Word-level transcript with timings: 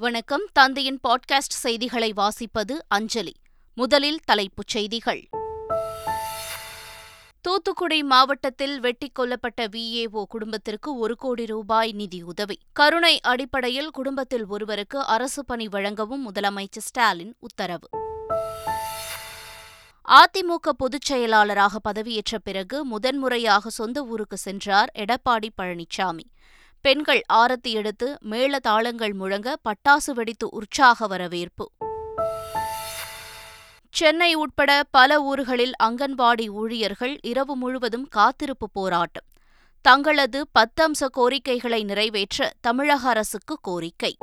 வணக்கம். 0.00 0.48
தந்தையின் 0.52 1.00
பாட்காஸ்ட் 1.08 1.54
செய்திகளை 1.54 2.12
வாசிப்பது 2.12 2.72
அஞ்சலி. 2.88 3.34
முதலில் 3.74 4.20
தலைப்புச் 4.24 4.68
செய்திகள். 4.68 5.28
தூத்துக்குடி 7.40 8.02
மாவட்டத்தில் 8.02 8.80
வெட்டிக் 8.80 9.18
கொல்லப்பட்ட 9.18 9.60
விஏஓ 9.60 10.22
குடும்பத்திற்கு 10.22 10.98
ஒரு 10.98 11.16
கோடி 11.16 11.46
ரூபாய் 11.46 11.92
நிதியுதவி 11.92 12.58
கருணை 12.72 13.20
அடிப்படையில் 13.20 13.90
குடும்பத்தில் 13.90 14.46
ஒருவருக்கு 14.46 15.06
அரசு 15.06 15.44
பணி 15.44 15.68
வழங்கவும் 15.68 16.32
முதலமைச்சர் 16.32 16.78
ஸ்டாலின் 16.78 17.36
உத்தரவு. 17.38 17.88
அதிமுக 20.08 20.68
பொதுச் 20.76 21.04
செயலாளராக 21.04 21.92
பதவியேற்ற 21.92 22.38
பிறகு 22.42 22.84
முதன்முறையாக 22.84 23.68
சொந்த 23.68 24.04
ஊருக்கு 24.04 24.36
சென்றார் 24.36 24.92
எடப்பாடி 24.94 25.48
பழனிசாமி 25.62 26.22
பெண்கள் 26.80 27.22
ஆரத்தி 27.32 27.72
எடுத்து 27.72 28.16
மேள 28.20 28.58
தாளங்கள் 28.58 29.12
முழங்க 29.12 29.56
பட்டாசு 29.68 30.10
வெடித்து 30.14 30.48
உற்சாக 30.50 31.06
வரவேற்பு. 31.06 31.70
சென்னை 33.90 34.34
உட்பட 34.34 34.82
பல 34.90 35.22
ஊர்களில் 35.22 35.72
அங்கன்வாடி 35.82 36.48
ஊழியர்கள் 36.48 37.18
இரவு 37.22 37.56
முழுவதும் 37.56 38.08
காத்திருப்பு 38.08 38.70
போராட்டம். 38.70 39.24
தங்களது 39.80 40.46
பத்தம்ச 40.58 41.06
கோரிக்கைகளை 41.10 41.84
நிறைவேற்ற 41.84 42.52
தமிழக 42.60 43.08
அரசுக்கு 43.08 43.58
கோரிக்கை. 43.62 44.16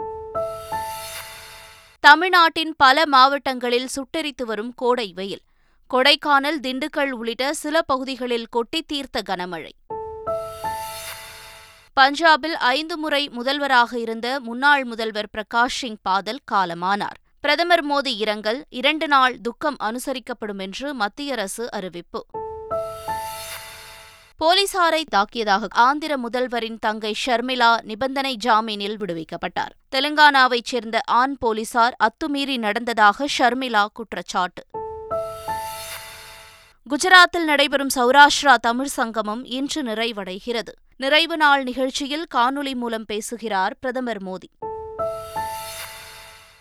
தமிழ்நாட்டின் 1.99 2.74
பல 2.77 3.05
மாவட்டங்களில் 3.05 3.88
சுட்டெரித்து 3.96 4.44
வரும் 4.46 4.74
கோடை 4.74 5.12
வெயில். 5.16 5.41
கொடைக்கானல் 5.94 6.60
திண்டுக்கல் 6.62 7.10
உள்ளிட்ட 7.10 7.54
சில 7.54 7.82
பகுதிகளில் 7.82 8.48
கொட்டி 8.48 8.82
தீர்த்த 8.82 9.22
கனமழை. 9.30 9.72
பஞ்சாபில் 12.02 12.55
ஐந்து 12.59 12.98
முறை 12.98 13.30
முதல்வராக 13.30 13.99
இருந்த 13.99 14.40
முன்னாள் 14.40 14.84
முதல்வர் 14.84 15.30
பிரகாஷ் 15.38 15.66
சிங் 15.66 15.98
பாதல் 16.09 16.40
காலமானார். 16.52 17.20
பிரதமர் 17.40 17.88
மோடி 17.88 18.16
இரங்கல் 18.18 18.65
இரண்டு 18.70 19.07
நாள் 19.07 19.41
துக்கம் 19.41 19.76
அனுசரிக்கப்படும் 19.84 20.57
என்று 20.57 20.93
மத்திய 20.93 21.32
அரசு 21.32 21.71
அறிவிப்பு. 21.71 22.26
போலீசாரை 24.40 25.04
தாக்கியதாக 25.15 25.65
ஆந்திர 25.70 26.18
முதல்வரின் 26.18 26.77
தங்கை 26.79 27.15
ஷர்மிளா 27.26 27.82
நிபந்தனை 27.82 28.37
ஜாமீனில் 28.46 28.98
விடுவிக்கப்பட்டார். 28.98 29.74
தெலுங்கானாவைச் 29.96 30.65
சேர்ந்த 30.65 31.02
ஆண் 31.05 31.35
போலீசார் 31.37 31.96
அத்துமீறி 31.98 32.57
நடந்ததாக 32.57 33.26
ஷர்மிளா 33.37 33.85
குற்றச்சாட்டு. 33.93 34.63
குஜராத்தில் 36.90 37.44
நடைபெறும் 37.44 37.88
சௌராஷ்டிரா 37.96 38.55
தமிழ் 38.55 38.86
சங்கமம் 38.86 39.46
இன்று 39.46 39.84
நிறைவடைகிறது. 39.84 40.72
நிறைவு 40.98 41.38
நாள் 41.38 41.64
நிகழ்ச்சியில் 41.64 42.26
காணொலி 42.36 42.76
மூலம் 42.76 43.05
பேசுகிறார் 43.05 43.77
பிரதமர் 43.80 44.24
மோடி. 44.24 44.50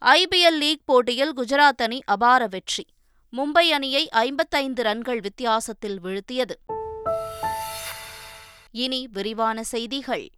ஐபிஎல் 0.00 0.58
லீக் 0.58 0.80
போட்டியில் 0.84 1.36
குஜராத் 1.36 1.82
அணி 1.82 2.02
அபார 2.04 2.46
வெற்றி. 2.46 2.86
மும்பை 3.36 3.68
அணியை 3.68 4.08
ஐம்பத்தைந்து 4.08 4.82
ரன்கள் 4.82 5.20
வித்தியாசத்தில் 5.20 6.00
வீழ்த்தியது. 6.00 6.54
இனி 8.70 9.08
விரிவான 9.12 9.62
செய்திகள். 9.62 10.30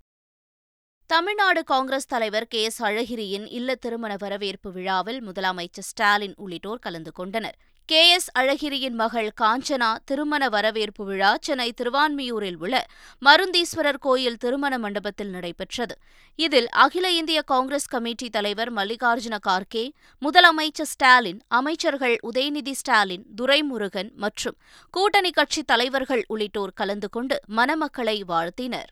தமிழ்நாடு 1.07 1.65
காங்கிரஸ் 1.65 2.07
தலைவர் 2.07 2.47
கே 2.47 2.63
எஸ் 2.63 2.83
அழகிரியின் 2.83 3.47
இல்ல 3.51 3.75
திருமண 3.75 4.15
வரவேற்பு 4.19 4.73
விழாவில் 4.73 5.29
முதலமைச்சர் 5.29 5.89
ஸ்டாலின் 5.91 6.35
உள்ளிட்டோர் 6.37 6.79
கலந்து 6.79 7.13
கொண்டனர். 7.13 7.75
கே. 7.89 8.11
எஸ். 8.11 8.31
அழகிரியின் 8.39 8.95
மகள் 8.95 9.33
காஞ்சனா 9.41 9.97
திருமண 10.05 10.49
வரவேற்பு 10.49 11.05
விழா 11.05 11.37
சென்னை 11.41 11.73
திருவான்மியூரில் 11.81 12.57
உள்ள 12.59 12.87
மருந்தீஸ்வரர் 13.25 13.99
கோயில் 13.99 14.37
திருமண 14.37 14.79
மண்டபத்தில் 14.79 15.29
நடைபெற்றது. 15.29 15.95
இதில் 16.39 16.69
அகில 16.69 17.11
இந்திய 17.11 17.43
காங்கிரஸ் 17.43 17.89
கமிட்டி 17.89 18.31
தலைவர் 18.31 18.73
மல்லிகார்ஜுன 18.75 19.39
கார்கே 19.49 19.85
முதலமைச்சர் 20.23 20.91
ஸ்டாலின் 20.95 21.41
அமைச்சர்கள் 21.49 22.17
உதயநிதி 22.23 22.73
ஸ்டாலின் 22.73 23.25
துரைமுருகன் 23.43 24.13
மற்றும் 24.15 24.57
கூட்டணி 24.91 25.31
கட்சித் 25.31 25.67
தலைவர்கள் 25.67 26.25
உள்ளிட்டோர் 26.29 26.73
கலந்து 26.75 27.11
கொண்டு 27.11 27.41
மணமக்களை 27.57 28.21
வாழ்த்தினர். 28.25 28.91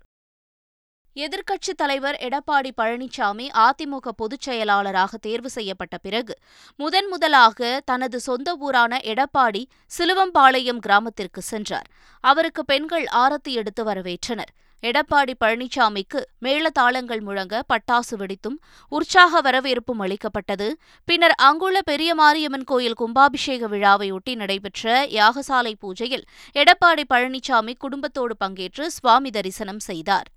எதிர்க்கட்சித் 1.16 1.76
தலைவர் 1.76 2.16
எடப்பாடி 2.20 2.70
பழனிசாமி 2.76 3.46
அதிமுக 3.54 4.08
பொதுச் 4.16 4.40
செயலாளராக 4.40 5.16
தேர்வு 5.16 5.50
செய்யப்பட்ட 5.50 5.98
பிறகு 5.98 6.34
முதன் 6.76 7.08
முதலாக 7.08 7.82
தனது 7.84 8.20
சொந்த 8.20 8.56
ஊரான 8.56 8.98
எடப்பாடி 9.04 9.62
சிலுவம்பாளையம் 9.98 10.76
கிராமத்திற்கு 10.76 11.42
சென்றார். 11.42 11.86
அவருக்கு 12.20 12.64
பெண்கள் 12.64 13.06
ஆரத்தி 13.12 13.54
எடுத்து 13.60 13.84
வரவேற்றனர். 13.84 14.50
எடப்பாடி 14.82 15.34
பழனிசாமிக்கு 15.44 16.20
மேளதாளங்கள் 16.42 17.20
முழங்க 17.20 17.62
பட்டாசு 17.68 18.14
வெடித்தும் 18.18 18.58
உற்சாக 18.88 19.40
வரவேற்பும் 19.40 19.98
அளிக்கப்பட்டது. 19.98 20.76
பின்னர் 21.04 21.38
அங்குள்ள 21.48 21.82
பெரிய 21.82 22.14
மாரியம்மன் 22.14 22.64
கோயில் 22.64 23.00
கும்பாபிஷேக 23.00 23.68
விழாவையொட்டி 23.68 24.34
நடைபெற்ற 24.34 25.06
யாகசாலை 25.06 25.74
பூஜையில் 25.82 26.28
எடப்பாடி 26.54 27.04
பழனிசாமி 27.14 27.74
குடும்பத்தோடு 27.78 28.36
பங்கேற்று 28.44 28.86
சுவாமி 28.86 29.30
தரிசனம் 29.30 29.84
செய்தார். 29.90 30.30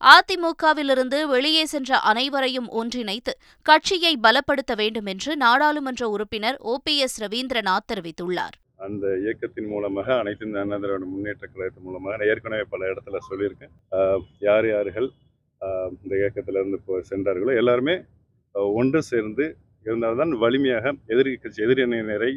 அதிமுகவிலிருந்து 0.00 1.18
வெளியே 1.26 1.64
சென்ற 1.66 1.98
அனைவரையும் 2.04 2.68
ஒன்றிணைத்து 2.72 3.32
கட்சியை 3.66 4.12
பலப்படுத்த 4.22 4.74
வேண்டும் 4.76 5.06
என்று 5.06 5.32
நாடாளுமன்ற 5.36 6.08
உறுப்பினர் 6.08 6.58
ஓ 6.64 6.74
பி 6.84 6.94
எஸ் 6.98 7.18
ரவீந்திரநாத் 7.22 7.88
தெரிவித்துள்ளார் 7.92 8.56
அந்த 8.78 9.06
இயக்கத்தின் 9.22 9.70
மூலமாக 9.70 10.08
அனைத்து 10.18 10.44
அண்ணா 10.56 10.76
திராவிட 10.76 11.06
முன்னேற்ற 11.06 11.44
கழகத்தின் 11.46 11.86
மூலமாக 11.86 12.14
நான் 12.14 12.28
ஏற்கனவே 12.28 12.64
பல 12.70 12.90
இடத்துல 12.92 13.20
சொல்லியிருக்கேன் 13.28 13.72
ஆஹ் 13.96 14.20
யார் 14.40 14.68
யார்கள் 14.68 15.08
ஆஹ் 15.60 15.90
இந்த 15.96 16.14
இயக்கத்திலிருந்து 16.16 16.78
இப்போ 16.80 17.00
சென்றார்களோ 17.08 17.54
எல்லாருமே 17.54 17.96
ஒன்று 18.76 19.00
சேர்ந்து 19.08 19.46
இருந்தால்தான் 19.86 20.32
வலிமையாக 20.40 20.86
எதிர்கட்சி 21.08 21.60
எதிரணியினரை 21.66 22.32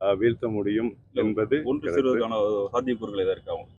ஆஹ் 0.00 0.16
வீழ்த்த 0.16 0.46
முடியும் 0.48 0.90
என்பது 1.14 1.56
ஒன்று. 1.64 1.88
சேருவதற்கான 1.88 2.38
சாத்தியக்கூறுகள் 2.72 3.24
எதா 3.24 3.34
இருக்காகும் 3.36 3.72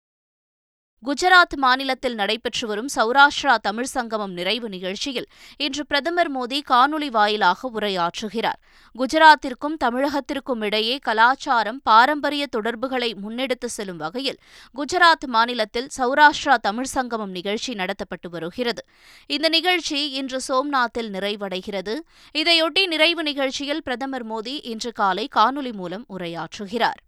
குஜராத் 1.05 1.57
மாநிலத்தில் 1.57 2.15
நடைபெற்று 2.15 2.67
வரும் 2.67 2.89
சௌராஷ்டிரா 2.97 3.57
தமிழ் 3.63 3.85
சங்கமம் 3.85 4.33
நிறைவு 4.33 4.69
நிகழ்ச்சியில் 4.69 5.27
இன்று 5.57 5.87
பிரதமர் 5.87 6.31
மோடி 6.37 6.61
காணொலி 6.71 7.11
வாயிலாக 7.11 7.71
உரையாற்றுகிறார். 7.75 8.59
குஜராத்திற்கும் 8.99 9.77
தமிழகத்திற்கும் 9.85 10.65
இடையே 10.65 10.97
கலாச்சாரம் 10.97 11.81
பாரம்பரிய 11.83 12.47
தொடர்புகளை 12.47 13.15
முன்னெடுத்து 13.15 13.65
செல்லும் 13.65 13.97
வகையில் 13.97 14.39
குஜராத் 14.75 15.27
மாநிலத்தில் 15.27 15.89
சௌராஷ்டிரா 15.99 16.55
தமிழ் 16.55 16.93
சங்கமம் 16.97 17.31
நிகழ்ச்சி 17.31 17.75
நடத்தப்பட்டு 17.75 18.31
வருகிறது. 18.31 18.85
இந்த 19.27 19.49
நிகழ்ச்சி 19.49 20.11
இன்று 20.11 20.41
சோம்நாத்தில் 20.49 21.11
நிறைவடைகிறது. 21.11 21.97
இதையொட்டி 22.39 22.87
நிறைவு 22.87 23.23
நிகழ்ச்சியில் 23.23 23.83
பிரதமர் 23.83 24.27
மோடி 24.27 24.59
இன்று 24.63 24.93
காலை 24.93 25.29
காணொலி 25.37 25.73
மூலம் 25.73 26.07
உரையாற்றுகிறார். 26.19 27.03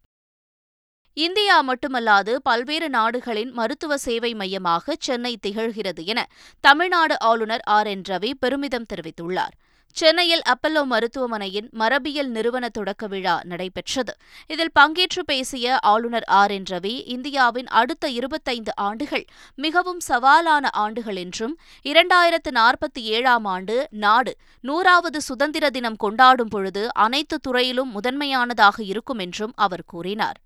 இந்தியா 1.24 1.54
மட்டுமல்லாது 1.68 2.32
பல்வேறு 2.48 2.88
நாடுகளின் 2.96 3.48
மருத்துவ 3.50 3.92
சேவை 3.96 4.30
மையமாக 4.34 4.94
சென்னை 5.06 5.32
திகழ்கிறது 5.46 6.02
என 6.12 6.20
தமிழ்நாடு 6.64 7.14
ஆளுநர் 7.30 7.64
ஆர் 7.76 7.86
என் 7.86 8.04
ரவி 8.08 8.30
பெருமிதம் 8.42 8.86
தெரிவித்துள்ளார். 8.92 9.54
சென்னையில் 9.96 10.44
அப்பல்லோ 10.52 10.82
மருத்துவமனையின் 10.84 11.68
மரபியல் 11.80 12.30
நிறுவன 12.36 12.64
தொடக்க 12.68 13.06
விழா 13.06 13.36
நடைபெற்றது. 13.44 14.12
இதில் 14.46 14.72
பங்கேற்று 14.80 15.22
பேசிய 15.26 15.78
ஆளுநர் 15.92 16.26
ஆர் 16.40 16.50
என் 16.50 16.68
ரவி 16.70 16.94
இந்தியாவின் 17.14 17.68
அடுத்த 17.80 18.08
இருபத்தைந்து 18.18 18.74
ஆண்டுகள் 18.88 19.26
மிகவும் 19.58 20.02
சவாலான 20.08 20.70
ஆண்டுகள் 20.84 21.16
என்றும் 21.16 21.54
இரண்டாயிரத்து 21.84 22.52
நாற்பத்தி 22.60 23.04
ஏழாம் 23.16 23.48
ஆண்டு 23.54 23.78
நாடு 24.04 24.34
நூறாவது 24.64 25.20
சுதந்திர 25.20 25.70
தினம் 25.70 25.96
கொண்டாடும் 25.96 26.48
பொழுது 26.48 26.84
அனைத்து 27.06 27.38
துறையிலும் 27.38 27.90
முதன்மையானதாக 27.90 28.76
இருக்கும் 28.82 29.18
என்றும் 29.18 29.56
அவர் 29.56 29.84
கூறினார். 29.86 30.38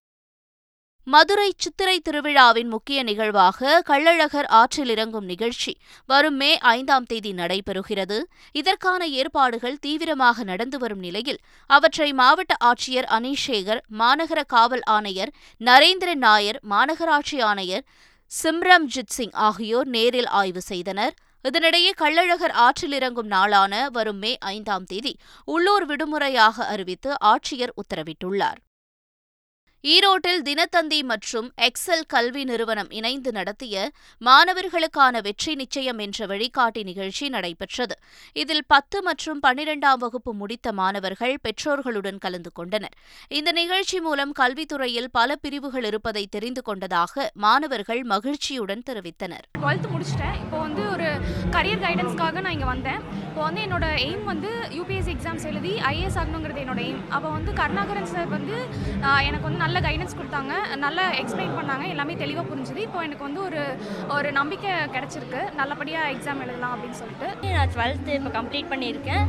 மதுரை 1.06 1.52
சித்திரை 1.56 2.00
திருவிழாவின் 2.00 2.68
முக்கிய 2.68 3.02
நிகழ்வாக 3.02 3.82
கள்ளழகர் 3.88 4.46
ஆற்றில் 4.46 4.88
இறங்கும் 4.88 5.24
நிகழ்ச்சி 5.24 5.76
வரும் 6.06 6.36
மே 6.36 6.58
ஐந்தாம் 6.58 7.04
தேதி 7.04 7.32
நடைபெறுகிறது. 7.32 8.18
இதற்கான 8.52 9.06
ஏற்பாடுகள் 9.06 9.78
தீவிரமாக 9.78 10.44
நடந்து 10.44 10.78
வரும் 10.78 10.98
நிலையில் 10.98 11.40
அவற்றை 11.66 12.12
மாவட்ட 12.12 12.54
ஆட்சியர் 12.64 13.08
அனீஷேகர் 13.18 13.82
மாநகர 13.98 14.42
காவல் 14.46 14.86
ஆணையர் 14.86 15.34
நரேந்திரன் 15.60 16.24
நாயர் 16.28 16.60
மாநகராட்சி 16.70 17.42
ஆணையர் 17.42 17.84
சிம்ரம்ஜித் 18.32 19.14
சிங் 19.18 19.36
ஆகியோர் 19.48 19.86
நேரில் 19.86 20.26
ஆய்வு 20.26 20.60
செய்தனர். 20.60 21.14
இதனிடையே 21.44 21.92
கள்ளழகர் 21.98 22.58
ஆற்றில் 22.64 22.92
இறங்கும் 22.92 23.26
நாளான 23.26 23.88
வரும் 23.92 24.18
மே 24.18 24.36
ஐந்தாம் 24.38 24.84
தேதி 24.84 25.16
உள்ளூர் 25.44 25.86
விடுமுறையாக 25.86 26.66
அறிவித்து 26.66 27.12
ஆட்சியர் 27.24 27.74
உத்தரவிட்டுள்ளார். 27.82 28.60
ஈரோட்டில் 29.84 30.42
தினத்தந்தி 30.48 30.98
மற்றும் 31.02 31.52
எக்ஸல் 31.68 32.04
கல்வி 32.06 32.44
நிறுவனம் 32.44 32.90
இணைந்து 32.90 33.32
நடத்திய 33.32 33.90
மாணவர்களுக்கான 34.20 35.20
வெற்றி 35.20 35.54
நிச்சயம் 35.54 35.98
என்ற 35.98 36.26
வழிகாட்டி 36.26 36.82
நிகழ்ச்சி 36.82 37.28
நடைபெற்றது. 37.28 37.94
இதில் 38.32 38.62
பத்து 38.66 39.02
மற்றும் 39.02 39.40
பன்னிரெண்டாம் 39.46 39.98
வகுப்பு 39.98 40.34
முடித்த 40.34 40.72
மாணவர்கள் 40.72 41.34
பெற்றோர்களுடன் 41.42 42.18
கலந்து 42.18 42.52
கொண்டனர். 42.52 42.94
இந்த 43.28 43.52
நிகழ்ச்சி 43.52 44.00
மூலம் 44.00 44.32
கல்வித்துறையில் 44.40 45.10
பல 45.12 45.36
பிரிவுகள் 45.36 45.84
இருப்பதை 45.84 46.26
தெரிந்து 46.26 46.62
கொண்டதாக 46.62 47.30
மாணவர்கள் 47.46 48.04
மகிழ்ச்சியுடன் 48.04 48.86
தெரிவித்தனர். 48.90 49.44
டுவெல்த் 49.58 49.90
முடிச்சிட்டேன். 49.94 50.38
இப்போ 50.44 50.58
வந்து 50.58 50.90
ஒரு 50.90 51.10
கரியர் 51.50 51.84
கைடன்ஸ்க்காக 51.86 52.40
நான் 52.40 52.52
இங்கே 52.52 52.70
வந்தேன். 52.74 53.21
இப்போ 53.32 53.44
வந்து 53.46 53.60
என்னோட 53.66 53.86
எய்ம் 54.06 54.24
வந்து 54.30 54.48
யூபிஎஸ்சி 54.78 55.10
எக்ஸாம்ஸ் 55.12 55.46
எழுதி 55.50 55.70
ஐஏஎஸ் 55.90 56.18
ஆகணுங்கிறது 56.20 56.60
என்னோட 56.62 56.80
எய்ம் 56.88 56.98
அப்போ 57.16 57.28
வந்து 57.36 57.50
கருணாகரன் 57.60 58.10
சார் 58.10 58.28
வந்து 58.34 58.56
எனக்கு 59.28 59.46
வந்து 59.46 59.60
நல்ல 59.62 59.78
கைடன்ஸ் 59.86 60.16
கொடுத்தாங்க. 60.18 60.52
நல்லா 60.82 61.04
எக்ஸ்பிளைன் 61.20 61.54
பண்ணாங்க. 61.58 61.84
எல்லாமே 61.94 62.16
தெளிவாக 62.24 62.44
புரிஞ்சுது. 62.50 62.82
இப்போ 62.88 62.98
எனக்கு 63.06 63.26
வந்து 63.28 63.40
ஒரு 63.46 63.62
ஒரு 64.16 64.28
நம்பிக்கை 64.40 64.74
கிடச்சிருக்கு. 64.96 65.40
நல்லபடியாக 65.60 66.12
எக்ஸாம் 66.16 66.44
எழுதலாம் 66.46 66.74
அப்படின்னு 66.74 67.00
சொல்லிட்டு. 67.00 67.30
நான் 67.56 67.72
டுவெல்த்து 67.76 68.18
இப்போ 68.18 68.32
கம்ப்ளீட் 68.38 68.70
பண்ணியிருக்கேன். 68.74 69.24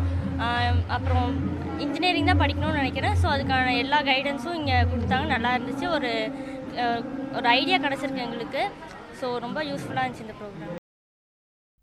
அப்புறம் 0.98 1.32
இன்ஜினியரிங் 1.88 2.30
தான் 2.34 2.44
படிக்கணும்னு 2.44 2.82
நினைக்கிறேன். 2.84 3.18
ஸோ 3.24 3.30
அதுக்கான 3.38 3.80
எல்லா 3.86 4.02
கைடன்ஸும் 4.12 4.60
இங்கே 4.62 4.80
கொடுத்தாங்க. 4.94 5.28
நல்லா 5.36 5.52
இருந்துச்சு. 5.58 5.88
ஒரு 5.98 6.14
ஒரு 7.40 7.48
ஐடியா 7.58 7.80
கிடச்சிருக்கு 7.88 8.28
எங்களுக்கு. 8.30 8.64
ஸோ 9.22 9.28
ரொம்ப 9.48 9.60
யூஸ்ஃபுல்லாக 9.72 10.06
இருந்துச்சு 10.06 10.28
இந்த 10.30 10.38
ப்ரோக்ராம் 10.42 10.82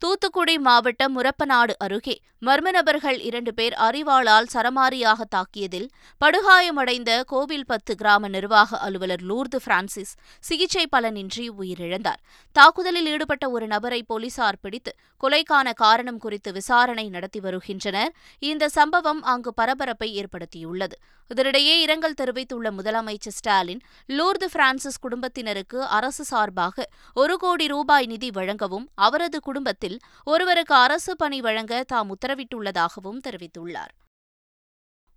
தூத்துக்குடி 0.03 0.53
மாவட்டம் 0.59 1.15
முரப்பநாடு 1.17 1.73
அருகே 1.85 2.15
மர்ம 2.47 2.69
நபர்கள் 2.71 3.19
இரண்டு 3.21 3.53
பேர் 3.55 3.75
அறிவாளால் 3.87 4.47
சரமாரியாக 4.53 5.25
தாக்கியதில் 5.35 5.89
படுகாயமடைந்த 6.21 7.11
கோவில் 7.33 7.67
பத்து 7.67 7.95
கிராம 7.95 8.29
நிர்வாக 8.29 8.79
அலுவலர் 8.87 9.25
லூர்து 9.31 9.59
பிரான்சிஸ் 9.65 10.13
சிகிச்சை 10.49 10.85
பலனின்றி 10.95 11.45
உயிரிழந்தார். 11.61 12.21
தாக்குதலில் 12.57 13.07
ஈடுபட்ட 13.07 13.51
ஒரு 13.51 13.67
நபரை 13.67 14.01
போலீசார் 14.03 14.61
பிடித்து 14.61 14.95
கொலைக்கான 15.23 15.75
காரணம் 15.83 16.19
குறித்து 16.19 16.53
விசாரணை 16.53 17.07
நடத்தி 17.09 17.41
வருகின்றனர். 17.41 18.15
இந்த 18.51 18.71
சம்பவம் 18.79 19.23
அங்கு 19.33 19.53
பரபரப்பை 19.55 20.11
ஏற்படுத்தியுள்ளது. 20.23 20.97
இதனிடையே 21.31 21.75
இரங்கல் 21.85 22.19
தெரிவித்துள்ள 22.21 22.69
முதலமைச்சர் 22.79 23.37
ஸ்டாலின் 23.39 23.83
லூர்து 24.09 24.47
பிரான்சிஸ் 24.53 25.01
குடும்பத்தினருக்கு 25.01 25.79
அரசு 25.99 26.25
சார்பாக 26.25 26.87
ஒரு 27.17 27.37
கோடி 27.37 27.67
ரூபாய் 27.67 28.07
நிதி 28.07 28.31
வழங்கவும் 28.31 28.89
அவரது 29.09 29.41
குடும்பத்தில் 29.41 29.90
ஒருவருக்கு 30.25 30.75
அரசு 30.75 31.17
பணி 31.17 31.41
வழங்க 31.41 31.85
தாம் 31.87 32.17
உத்தரவிட்டுள்ளதாகவும் 32.17 33.21
தெரிவித்துள்ளார். 33.29 33.95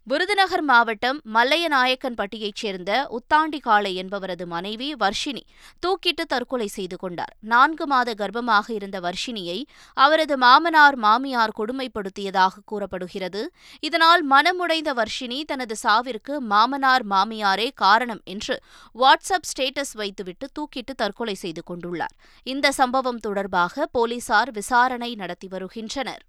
விருதுநகர் 0.05 0.61
மாவட்டம் 0.61 1.21
மல்லையநாயக்கன்பட்டியைச் 1.33 2.59
சேர்ந்த 2.61 3.09
உத்தாண்டி 3.09 3.59
காளை 3.59 4.03
என்பவரது 4.03 4.45
மனைவி 4.45 4.95
வர்ஷினி 4.95 5.43
தூக்கிட்டு 5.85 6.23
தற்கொலை 6.27 6.67
செய்து 6.67 6.97
கொண்டார். 6.97 7.35
நான்கு 7.39 7.87
மாத 7.87 8.13
கர்ப்பமாக 8.13 8.69
இருந்த 8.69 8.99
வர்ஷினியை 8.99 9.63
அவரது 9.93 10.37
மாமனார் 10.37 10.95
மாமியார் 10.95 11.53
கொடுமைப்படுத்தியதாக 11.57 12.63
கூறப்படுகிறது. 12.65 13.51
இதனால் 13.79 14.29
மனமுடைந்த 14.29 14.93
வர்ஷினி 14.93 15.43
தனது 15.43 15.75
சாவிற்கு 15.83 16.39
மாமனார் 16.39 17.07
மாமியாரே 17.07 17.69
காரணம் 17.75 18.21
என்று 18.23 18.61
வாட்ஸ்அப் 18.95 19.49
ஸ்டேட்டஸ் 19.53 19.93
வைத்துவிட்டு 19.93 20.47
தூக்கிட்டு 20.59 20.95
தற்கொலை 20.95 21.33
செய்து 21.33 21.63
கொண்டுள்ளார். 21.71 22.15
இந்த 22.43 22.71
சம்பவம் 22.71 23.19
தொடர்பாக 23.19 23.85
போலீசார் 23.91 24.51
விசாரணை 24.51 25.15
நடத்தி 25.15 25.47
வருகின்றனர். 25.47 26.23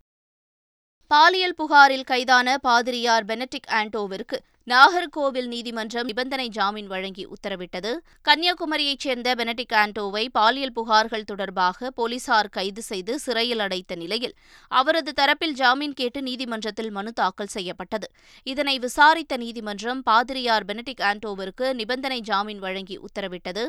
பாலியல் 1.06 1.54
புகாரில் 1.54 2.04
கைதான 2.04 2.58
பாதிரியார் 2.58 3.24
பெனடிக் 3.24 3.66
ஆண்டோவிற்கு 3.70 4.36
நாகர்கோவில் 4.66 5.46
நீதிமன்றம் 5.46 6.06
நிபந்தனை 6.06 6.48
ஜாமீன் 6.48 6.86
வழங்கி 6.86 7.26
உத்தரவிட்டது. 7.26 7.90
கன்னியாகுமரியைச் 8.28 9.04
சேர்ந்த 9.04 9.34
பெனடிக் 9.34 9.74
ஆண்டோவை 9.74 10.28
பாலியல் 10.32 10.72
புகார்கள் 10.76 11.26
தொடர்பாக 11.26 11.90
போலீசார் 11.90 12.48
கைது 12.48 12.82
செய்து 12.82 13.18
சிறையில் 13.18 13.58
அடைத்த 13.58 13.94
நிலையில் 13.94 14.34
அவரது 14.68 15.12
தரப்பில் 15.20 15.52
ஜாமீன் 15.52 15.92
கேட்டு 15.92 16.22
நீதிமன்றத்தில் 16.22 16.90
மனு 16.90 17.12
தாக்கல் 17.12 17.46
செய்யப்பட்டது. 17.46 18.10
இதனை 18.42 18.78
விசாரித்த 18.78 19.36
நீதிமன்றம் 19.36 20.02
பாதிரியார் 20.02 20.64
பெனடிக் 20.64 21.04
ஆண்டோவிற்கு 21.10 21.72
நிபந்தனை 21.72 22.20
ஜாமீன் 22.20 22.58
வழங்கி 22.58 22.98
உத்தரவிட்டது. 22.98 23.66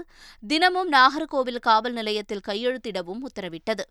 தினமும் 0.47 0.91
நாகர்கோவில் 0.91 1.59
காவல் 1.59 1.93
நிலையத்தில் 1.93 2.45
கையெழுத்திடவும் 2.47 3.23
உத்தரவிட்டது. 3.29 3.85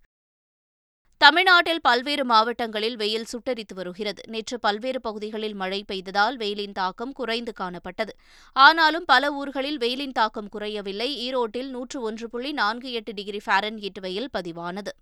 தமிழ்நாட்டில் 1.25 1.81
பல்வேறு 1.81 2.25
மாவட்டங்களில் 2.25 2.97
வெயில் 2.97 3.25
சுட்டரித்து 3.25 3.75
வருகிறது. 3.75 4.23
நேற்று 4.27 4.61
பல்வேறு 4.61 5.01
பகுதிகளில் 5.01 5.55
மழை 5.55 5.85
பெய்ததால் 5.93 6.37
வெயிலின் 6.37 6.73
தாக்கம் 6.73 7.13
குறைந்து 7.13 7.53
காணப்பட்டது. 7.61 8.13
ஆனாலும் 8.53 9.05
பல 9.05 9.33
ஊர்களில் 9.33 9.79
வெயிலின் 9.79 10.13
தாக்கம் 10.13 10.49
குறையவில்லை. 10.49 11.09
ஈரோட்டில் 11.27 11.69
நூற்று 11.69 12.01
ஒன்று 12.01 12.29
புள்ளி 12.31 12.53
நான்கு 12.53 12.93
எட்டு 12.93 13.15
டிகிரி 13.15 13.41
ஃபாரன்ஹீட் 13.47 14.01
வெயில் 14.01 14.29
பதிவானது. 14.39 14.93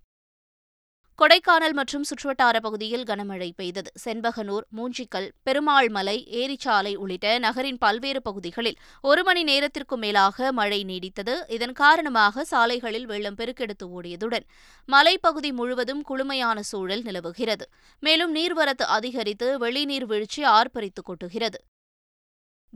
கொடைக்கானல் 1.21 1.73
மற்றும் 1.73 2.03
சுற்றுவட்டார 2.03 2.59
பகுதியில் 2.59 3.03
கனமழை 3.03 3.49
பெய்தது. 3.55 3.91
செண்பகனூர் 4.03 4.65
மூஞ்சிக்கல் 4.77 5.27
பெருமாள் 5.43 5.89
மலை 5.89 6.15
ஏரிச்சாலை 6.31 6.95
உள்ளிட்ட 6.95 7.39
நகரின் 7.39 7.77
பல்வேறு 7.77 8.21
பகுதிகளில் 8.21 8.77
ஒரு 9.01 9.23
மணி 9.23 9.43
நேரத்திற்கும் 9.43 9.99
மேலாக 9.99 10.51
மழை 10.51 10.79
நீடித்தது. 10.85 11.35
இதன் 11.47 11.71
காரணமாக 11.71 12.43
சாலைகளில் 12.43 13.05
வெள்ளம் 13.05 13.37
பெருக்கெடுத்து 13.37 13.87
ஓடியதுடன் 13.97 14.47
மலைப்பகுதி 14.89 15.51
முழுவதும் 15.51 16.03
குளுமையான 16.09 16.59
சூழல் 16.59 17.01
நிலவுகிறது. 17.01 17.67
மேலும் 17.99 18.35
நீர்வரத்து 18.35 18.87
அதிகரித்து 18.97 19.57
வெளிநீர் 19.57 20.05
வீழ்ச்சி 20.05 20.43
ஆர்ப்பரித்து 20.45 21.03
கொட்டுகிறது. 21.03 21.61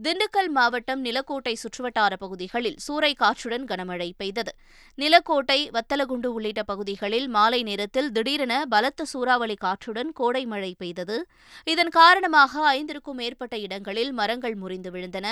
திண்டுக்கல் 0.04 0.48
மாவட்டம் 0.48 1.04
நிலக்கோட்டை 1.04 1.52
சுற்றுவட்டார 1.62 2.12
பகுதிகளில் 2.18 2.76
சூறை 2.86 3.14
காற்றுடன் 3.14 3.64
கனமழை 3.64 4.12
பெய்தது. 4.16 4.52
நிலக்கோட்டை 4.98 5.56
வத்தலகுண்டு 5.70 6.26
உள்ளிட்ட 6.26 6.62
பகுதிகளில் 6.62 7.28
மாலை 7.28 7.62
நேரத்தில் 7.62 8.10
திடீரென 8.10 8.64
பலத்த 8.66 9.04
சூறாவளி 9.04 9.54
காற்றுடன் 9.54 10.12
கோடை 10.12 10.46
மழை 10.46 10.74
பெய்தது. 10.78 11.16
இதன் 11.64 11.88
காரணமாக 11.88 12.76
ஐந்திற்கும் 12.76 13.18
மேற்பட்ட 13.20 13.58
இடங்களில் 13.58 14.12
மரங்கள் 14.12 14.54
முறிந்து 14.54 14.90
விழுந்தன. 14.90 15.26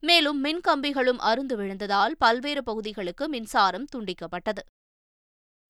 மேலும் 0.00 0.40
மின் 0.40 0.60
கம்பிகளும் 0.68 1.20
அருந்து 1.30 1.56
விழுந்ததால் 1.56 2.14
பல்வேறு 2.18 2.62
பகுதிகளுக்கு 2.62 3.28
மின்சாரம் 3.28 3.88
துண்டிக்கப்பட்டது. 3.96 4.64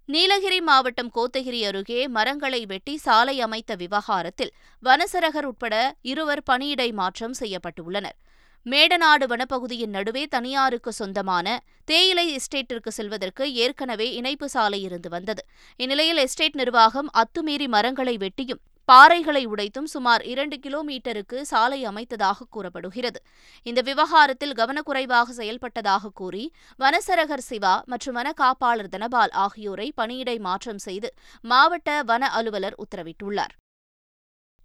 நீலகிரி 0.08 0.60
மாவட்டம் 0.60 1.10
கோத்தகிரி 1.14 1.62
அருகே 1.66 2.08
மரங்களை 2.08 2.66
வெட்டி 2.66 2.96
சாலை 2.96 3.40
அமைத்த 3.40 3.74
விவகாரத்தில் 3.74 4.52
வனசரகர் 4.82 5.48
உட்பட 5.50 5.74
இருவர் 6.02 6.42
பணியிடை 6.50 6.92
மாற்றம் 6.92 7.38
செய்யப்பட்டுள்ளனர். 7.40 8.18
மேடநாடு 8.66 9.24
வனப்பகுதியின் 9.30 9.94
நடுவே 9.96 10.26
தனியாருக்கு 10.26 10.92
சொந்தமான 10.92 11.46
தேயிலை 11.84 12.24
எஸ்டேட்டிற்கு 12.36 12.88
செல்வதற்கு 12.88 13.44
ஏற்கனவே 13.52 14.06
இணைப்பு 14.14 14.48
சாலை 14.48 14.82
இருந்து 14.82 15.08
வந்தது. 15.08 15.42
இந்நிலையில் 15.76 16.16
எஸ்டேட் 16.16 16.54
நிர்வாகம் 16.54 17.08
அத்துமீறி 17.12 17.66
மரங்களை 17.68 18.14
வெட்டியும் 18.16 18.60
பாறைகளை 18.88 19.42
உடைத்தும் 19.46 19.88
சுமார் 19.94 20.22
இரண்டு 20.24 20.56
கிலோமீட்டருக்கு 20.56 21.40
சாலை 21.40 21.86
அமைத்ததாக 21.86 22.46
கூறப்படுகிறது. 22.50 23.18
இந்த 23.62 23.80
விவகாரத்தில் 23.80 24.54
கவனக்குறைவாக 24.60 25.34
செயல்பட்டதாக 25.36 26.12
கூறி 26.14 26.44
வனசரகர் 26.78 27.44
சிவா 27.48 27.74
மற்றும் 27.86 28.14
வன 28.14 28.32
காப்பாளர் 28.40 28.88
தனபால் 28.88 29.30
ஆகியோரை 29.44 29.92
பணியிடை 30.00 30.36
மாற்றம் 30.40 30.78
செய்து 30.78 31.10
மாவட்ட 31.44 32.02
வன 32.02 32.30
அலுவலர் 32.30 32.78
உத்தரவிட்டுள்ளார். 32.84 33.54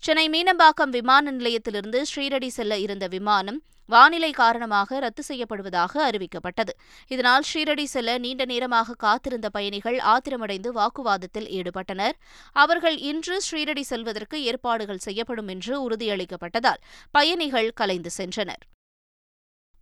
சென்னை 0.04 0.28
மீனம்பாக்கம் 0.30 0.90
விமான 0.90 1.32
நிலையத்திலிருந்து 1.32 2.02
ஸ்ரீரடி 2.10 2.48
செல்ல 2.48 2.74
இருந்த 2.78 3.08
விமானம் 3.08 3.60
வானிலை 3.88 4.32
காரணமாக 4.32 5.00
ரத்து 5.00 5.24
செய்யப்படுவதாக 5.28 5.94
அறிவிக்கப்பட்டது. 6.10 6.74
இதனால் 7.08 7.44
ஸ்ரீரடி 7.54 7.84
செல்ல 7.84 8.18
நீண்ட 8.18 8.46
நேரமாக 8.46 8.94
காத்திருந்த 8.94 9.50
பயணிகள் 9.50 10.00
ஆத்திரமடைந்து 10.14 10.72
வாக்குவாதத்தில் 10.80 11.50
ஈடுபட்டனர். 11.58 12.18
அவர்கள் 12.52 12.98
இன்று 13.12 13.42
ஸ்ரீரடி 13.52 13.82
செல்வதற்கு 13.82 14.44
ஏற்பாடுகள் 14.44 15.06
செய்யப்படும் 15.08 15.48
என்று 15.48 15.90
உறுதியளிக்கப்பட்டதால் 15.90 16.82
பயணிகள் 17.12 17.72
கலைந்து 17.74 18.10
சென்றனர். 18.18 18.64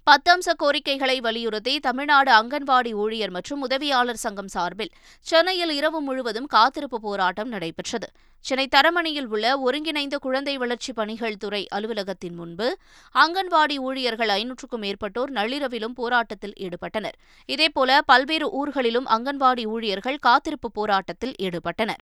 பத்தம்ச 0.07 0.53
கோரிக்கைகளை 0.57 1.15
வலியுறுத்தி 1.19 1.71
தமிழ்நாடு 1.79 2.31
அங்கன்வாடி 2.31 2.91
ஊழியர் 3.03 3.31
மற்றும் 3.31 3.61
உதவியாளர் 3.61 4.19
சங்கம் 4.23 4.47
சார்பில் 4.47 4.91
சென்னையில் 5.25 5.73
இரவு 5.77 5.99
முழுவதும் 6.01 6.45
காத்திருப்பு 6.45 6.97
போராட்டம் 6.99 7.49
நடைபெற்றது. 7.49 8.07
சென்னை 8.45 8.67
தரமணியில் 8.75 9.29
உள்ள 9.29 9.45
ஒருங்கிணைந்த 9.59 10.15
குழந்தை 10.17 10.55
வளர்ச்சி 10.57 10.93
பணிகள் 10.93 11.37
துறை 11.37 11.63
அலுவலகத்தின் 11.75 12.35
முன்பு 12.35 12.67
அங்கன்வாடி 13.15 13.77
ஊழியர்கள் 13.87 14.33
ஐநூற்றுக்கும் 14.39 14.83
மேற்பட்டோர் 14.85 15.33
நள்ளிரவிலும் 15.37 15.95
போராட்டத்தில் 15.99 16.57
ஈடுபட்டனர். 16.65 17.17
இதேபோல 17.49 17.99
பல்வேறு 18.05 18.49
ஊர்களிலும் 18.51 19.07
அங்கன்வாடி 19.07 19.65
ஊழியர்கள் 19.75 20.23
காத்திருப்பு 20.27 20.71
போராட்டத்தில் 20.71 21.35
ஈடுபட்டனர். 21.41 22.03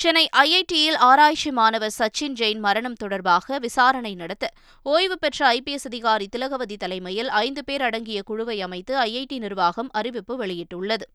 சென்னை 0.00 0.28
ஐஐடியில் 0.36 0.96
ஆராய்ச்சி 0.98 1.50
மாணவர் 1.50 1.92
சச்சின் 1.98 2.36
ஜெயின் 2.36 2.58
மரணம் 2.58 2.92
தொடர்பாக 2.92 3.58
விசாரணை 3.58 4.14
நடத்த 4.14 4.44
ஓய்வு 4.82 5.16
பெற்ற 5.18 5.48
ஐபிஎஸ் 5.56 5.84
அதிகாரி 5.84 6.26
திலகவதி 6.28 6.76
தலைமையில் 6.76 7.28
ஐந்து 7.28 7.64
பேர் 7.64 7.82
அடங்கிய 7.82 8.22
குழுவை 8.22 8.56
அமைத்து 8.60 8.94
ஐஐடி 8.98 9.38
நிர்வாகம் 9.38 9.90
அறிவிப்பு 9.92 10.36
வெளியிட்டுள்ளது. 10.44 11.06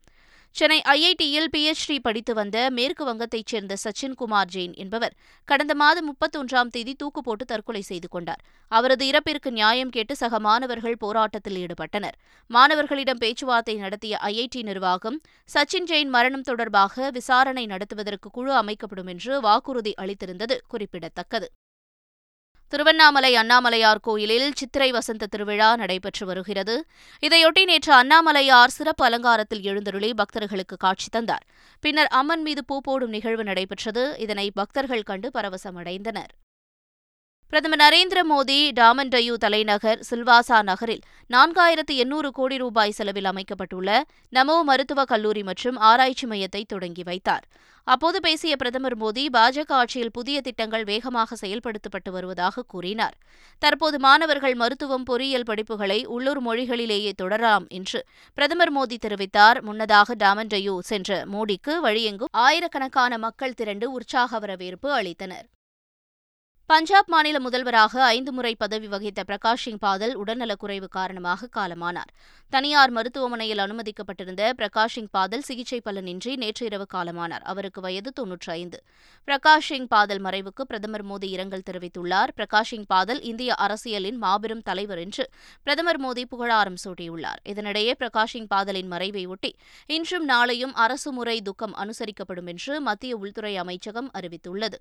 சென்னை 0.54 0.76
ஐஐடியில் 0.88 1.48
பிஎச்டி 1.54 1.96
படித்து 1.98 2.34
வந்த 2.34 2.70
மேற்கு 2.70 3.04
வங்கத்தைச் 3.04 3.46
சேர்ந்த 3.46 3.76
சச்சின் 3.84 4.14
குமார் 4.14 4.50
ஜெயின் 4.54 4.72
என்பவர் 4.74 5.16
கடந்த 5.44 5.74
மாதம் 5.74 6.06
முப்பத்தொன்றாம் 6.06 6.70
தேதி 6.70 6.94
தூக்கு 6.94 7.20
போட்டு 7.22 7.44
தற்கொலை 7.44 7.80
செய்து 7.80 8.08
கொண்டார். 8.08 8.40
அவரது 8.68 9.04
இறப்பிற்கு 9.10 9.50
நியாயம் 9.50 9.90
கேட்டு 9.90 10.16
சக 10.16 10.38
மாணவர்கள் 10.38 10.96
போராட்டத்தில் 10.96 11.58
ஈடுபட்டனர். 11.64 12.16
மாணவர்களிடம் 12.50 13.18
பேச்சுவார்த்தை 13.18 13.76
நடத்திய 13.76 14.18
ஐஐடி 14.22 14.62
நிர்வாகம் 14.62 15.20
சச்சின் 15.54 15.90
ஜெயின் 15.92 16.14
மரணம் 16.16 16.42
தொடர்பாக 16.42 17.10
விசாரணை 17.10 17.66
நடத்துவதற்கு 17.66 18.30
குழு 18.30 18.52
அமைக்கப்படும் 18.52 19.06
என்று 19.06 19.40
வாக்குறுதி 19.40 19.94
அளித்திருந்தது 20.02 20.58
குறிப்பிடத்தக்கது. 20.68 21.48
திருவண்ணாமலை 22.68 23.36
அண்ணாமலையார் 23.36 24.00
கோயிலில் 24.02 24.52
சித்திரை 24.54 24.90
வசந்த 24.90 25.26
திருவிழா 25.26 25.76
நடைபெற்று 25.76 26.26
வருகிறது. 26.26 26.84
இதையொட்டி 27.22 27.64
நேற்று 27.64 27.92
அண்ணாமலையார் 28.02 28.74
சிறப்பு 28.78 29.04
அலங்காரத்தில் 29.04 29.62
எழுந்தருளி 29.62 30.14
பக்தர்களுக்கு 30.14 30.76
காட்சி 30.76 31.06
தந்தார். 31.10 31.46
பின்னர் 31.80 32.06
அம்மன் 32.06 32.42
மீது 32.42 32.64
பூ 32.64 32.80
போடும் 32.80 33.08
நிகழ்வு 33.08 33.44
நடைபெற்றது. 33.44 34.16
இதனை 34.18 34.50
பக்தர்கள் 34.54 35.02
கண்டு 35.02 35.30
பரவசமடைந்தனர். 35.34 36.32
பிரதமர் 37.52 37.80
நரேந்திர 37.80 38.20
மோடி 38.30 38.56
டாமன்டையூ 38.78 39.34
தலைநகர் 39.34 40.00
சில்வாசா 40.10 40.62
நகரில் 40.62 41.02
நான்காயிரத்து 41.30 41.94
எண்ணூறு 41.94 42.30
கோடி 42.30 42.56
ரூபாய் 42.56 42.90
செலவில் 42.90 43.24
அமைக்கப்பட்டுள்ள 43.24 43.90
நமோ 44.32 44.56
மருத்துவக் 44.62 45.08
கல்லூரி 45.08 45.42
மற்றும் 45.42 45.76
ஆராய்ச்சி 45.76 46.26
மையத்தை 46.26 46.62
தொடங்கி 46.66 47.02
வைத்தார். 47.02 47.44
அப்போது 47.84 48.20
பேசிய 48.20 48.56
பிரதமர் 48.56 48.98
மோடி 48.98 49.24
பாஜக 49.32 49.72
ஆட்சியில் 49.72 50.10
புதிய 50.10 50.40
திட்டங்கள் 50.40 50.84
வேகமாக 50.84 51.36
செயல்படுத்தப்பட்டு 51.46 52.10
வருவதாக 52.10 52.64
கூறினார். 52.66 53.16
தற்போது 53.58 53.98
மாணவர்கள் 53.98 54.54
மருத்துவம் 54.54 55.04
பொறியியல் 55.04 55.48
படிப்புகளை 55.50 56.04
உள்ளூர் 56.04 56.42
மொழிகளிலேயே 56.42 57.12
தொடரலாம் 57.16 57.66
என்று 57.68 58.06
பிரதமர் 58.34 58.76
மோடி 58.76 58.98
தெரிவித்தார். 59.06 59.60
முன்னதாக 59.62 60.14
டாமன்டையூ 60.14 60.78
சென்ற 60.78 61.24
மோடிக்கு 61.26 61.74
வழியெங்கும் 61.82 62.34
ஆயிரக்கணக்கான 62.46 63.18
மக்கள் 63.18 63.54
திரண்டு 63.54 63.92
உற்சாக 63.92 64.38
வரவேற்பு 64.38 64.90
அளித்தனர். 65.02 65.46
பஞ்சாப் 66.68 67.08
மாநில 67.08 67.40
முதல்வராக 67.40 68.04
ஐந்து 68.04 68.32
முறை 68.32 68.54
பதவி 68.54 68.86
வகித்த 68.86 69.22
பிரகாஷ் 69.26 69.62
சிங் 69.64 69.78
பாதல் 69.86 70.14
உடல்நலக்குறைவு 70.14 70.88
காரணமாக 70.88 71.48
காலமானார். 71.56 72.10
தனியார் 72.50 72.90
மருத்துவமனையில் 72.90 73.58
அனுமதிக்கப்பட்டிருந்த 73.58 74.50
பிரகாஷ் 74.58 74.94
சிங் 74.94 75.08
பாதல் 75.18 75.44
சிகிச்சை 75.48 75.80
பலனின்றி 75.84 76.36
நேற்று 76.36 76.66
இரவு 76.66 76.86
காலமானார். 76.94 77.44
அவருக்கு 77.52 77.80
வயது 77.80 78.12
தொன்னூற்றி 78.20 78.50
ஐந்து. 78.50 78.82
பிரகாஷ் 79.26 79.68
சிங் 79.68 79.86
பாதல் 79.94 80.22
மறைவுக்கு 80.22 80.62
பிரதமர் 80.66 81.06
மோடி 81.06 81.24
இரங்கல் 81.24 81.62
தெரிவித்துள்ளார். 81.70 82.32
பிரகாஷ் 82.36 82.70
சிங் 82.72 82.88
பாதல் 82.94 83.22
இந்திய 83.22 83.54
அரசியலின் 83.54 84.16
மாபெரும் 84.16 84.62
தலைவர் 84.62 84.98
என்று 84.98 85.30
பிரதமர் 85.62 86.00
மோடி 86.00 86.24
புகழாரம் 86.24 86.80
சூட்டியுள்ளார். 86.84 87.40
இதனிடையே 87.48 87.94
பிரகாஷ் 88.00 88.34
சிங் 88.34 88.46
பாதலின் 88.46 88.86
மறைவை 88.86 89.26
ஒட்டி 89.26 89.56
இன்றும் 89.86 90.28
நாளையும் 90.28 90.74
அரசு 90.74 91.12
முறை 91.12 91.40
துக்கம் 91.40 91.76
அனுசரிக்கப்படும் 91.76 92.46
என்று 92.46 92.80
மத்திய 92.80 93.16
உள்துறை 93.16 93.56
அமைச்சகம் 93.56 94.10
அறிவித்துள்ளது. 94.14 94.80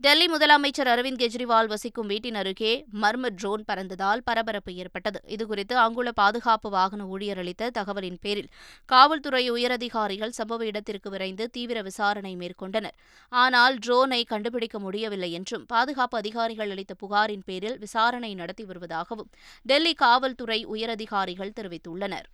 டெல்லி 0.00 0.26
முதலமைச்சர் 0.28 0.88
அரவிந்த் 0.92 1.20
கெஜ்ரிவால் 1.20 1.66
வசிக்கும் 1.66 2.06
வீட்டின் 2.06 2.34
அருகே 2.34 2.72
மர்ம 3.02 3.28
ட்ரோன் 3.34 3.62
பறந்ததால் 3.64 4.22
பரபரப்பு 4.24 4.74
ஏற்பட்டது. 4.74 5.20
இதுகுறித்து 5.26 5.72
அங்குள்ள 5.72 6.12
பாதுகாப்பு 6.12 6.70
வாகன 6.70 7.06
ஊழியர் 7.06 7.38
அளித்த 7.38 7.70
தகவலின் 7.70 8.18
பேரில் 8.20 8.50
காவல்துறை 8.84 9.50
உயரதிகாரிகள் 9.50 10.34
சம்பவ 10.38 10.60
இடத்திற்கு 10.62 11.10
விரைந்து 11.10 11.50
தீவிர 11.50 11.82
விசாரணை 11.82 12.34
மேற்கொண்டனர். 12.36 12.96
ஆனால் 13.32 13.78
ட்ரோனை 13.86 14.20
கண்டுபிடிக்க 14.24 14.78
முடியவில்லை 14.78 15.32
என்றும் 15.32 15.66
பாதுகாப்பு 15.66 16.18
அதிகாரிகள் 16.18 16.70
அளித்த 16.70 16.94
புகாரின் 16.94 17.46
பேரில் 17.46 17.78
விசாரணை 17.78 18.34
நடத்தி 18.34 18.64
வருவதாகவும் 18.64 19.32
டெல்லி 19.62 19.94
காவல்துறை 19.94 20.60
உயரதிகாரிகள் 20.66 21.56
தெரிவித்துள்ளனர். 21.60 22.28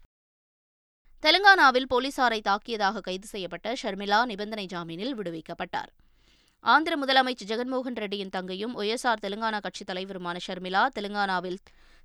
தெலங்கானாவில் 1.22 1.90
போலீசாரை 1.94 2.42
தாக்கியதாக 2.50 3.00
கைது 3.00 3.26
செய்யப்பட்ட 3.26 3.74
ஷர்மிளா 3.82 4.24
நிபந்தனை 4.24 4.68
ஜாமீனில் 4.74 5.16
விடுவிக்கப்பட்டார். 5.16 5.90
ஆந்திர 6.62 6.94
முதலமைச்சர் 6.96 7.48
ஜெகன்மோகன் 7.48 7.96
ரெட்டியின் 7.96 8.32
தங்கையும் 8.32 8.74
ஒய்எஸ்ஆர் 8.78 9.22
தெலுங்கானா 9.22 9.60
கட்சித் 9.60 9.90
தலைவருமான 9.90 10.36
ஷர்மிளா 10.46 10.88
தெலுங்கானாவில் 10.98 11.56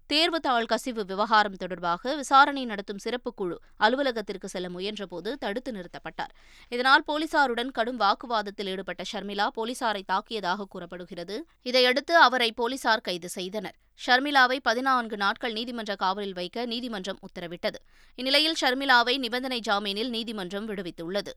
தேர்வு 0.07 0.39
தாள் 0.39 0.65
கசிவு 0.65 1.05
விவகாரம் 1.05 1.55
தொடர்பாக 1.55 2.15
விசாரணை 2.15 2.65
நடத்தும் 2.65 2.97
சிறப்பு 2.97 3.33
குழு 3.33 3.61
அலுவலகத்திற்கு 3.77 4.47
செல்ல 4.49 4.69
முயன்றபோது 4.69 5.33
தடுத்து 5.33 5.71
நிறுத்தப்பட்டார். 5.71 6.31
இதனால் 6.69 7.03
போலீசாருடன் 7.07 7.71
கடும் 7.71 7.99
வாக்குவாதத்தில் 7.99 8.67
ஈடுபட்ட 8.67 9.03
ஷர்மிளா 9.11 9.47
போலீசாரை 9.55 10.03
தாக்கியதாக 10.11 10.67
கூறப்படுகிறது. 10.69 11.45
இதையடுத்து 11.61 12.15
அவரை 12.17 12.51
போலீசார் 12.51 13.01
கைது 13.01 13.29
செய்தனர். 13.29 13.75
ஷர்மிளாவை 14.05 14.59
பதினான்கு 14.63 15.17
நாட்கள் 15.17 15.53
நீதிமன்ற 15.53 15.95
காவலில் 15.95 16.33
வைக்க 16.33 16.65
நீதிமன்றம் 16.65 17.19
உத்தரவிட்டது. 17.27 17.81
இந்நிலையில் 18.15 18.59
ஷர்மிளாவை 18.61 19.17
நிபந்தனை 19.17 19.59
ஜாமீனில் 19.69 20.09
நீதிமன்றம் 20.09 20.67
விடுவித்துள்ளது. 20.67 21.33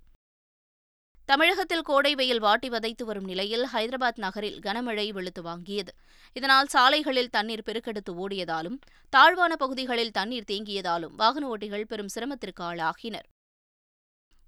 தமிழகத்தில் 1.29 1.83
கோடை 1.83 2.15
வெயில் 2.15 2.41
வாட்டி 2.41 2.69
வதைத்து 2.69 3.05
வரும் 3.05 3.25
நிலையில் 3.25 3.65
ஹைதராபாத் 3.73 4.21
நகரில் 4.25 4.59
கனமழை 4.59 5.13
வெளுத்து 5.13 5.43
வாங்கியது. 5.43 5.93
இதனால் 6.33 6.67
சாலைகளில் 6.67 7.31
தண்ணீர் 7.31 7.65
பெருக்கெடுத்து 7.67 8.13
ஓடியதாலும் 8.13 8.79
தாழ்வான 9.09 9.57
பகுதிகளில் 9.57 10.11
தண்ணீர் 10.11 10.49
தேங்கியதாலும் 10.51 11.15
வாகன 11.17 11.49
ஓட்டிகள் 11.49 11.85
பெரும் 11.85 12.09
சிரமத்திற்கு 12.09 12.65
ஆளாகினர். 12.65 13.29